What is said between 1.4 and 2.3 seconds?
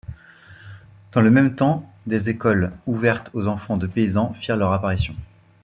temps, des